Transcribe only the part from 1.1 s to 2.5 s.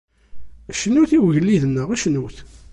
i ugellid-nneɣ, cnut!